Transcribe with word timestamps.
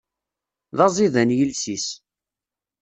D 0.77 0.79
aẓidan 0.85 1.35
yiles-is. 1.37 1.87